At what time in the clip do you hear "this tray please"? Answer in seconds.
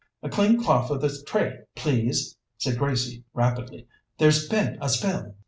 0.97-2.35